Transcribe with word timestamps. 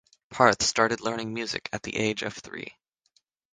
Parth 0.31 0.63
started 0.63 0.99
learning 0.99 1.31
music 1.31 1.69
at 1.71 1.83
the 1.83 1.95
age 1.95 2.23
of 2.23 2.33
three. 2.33 2.73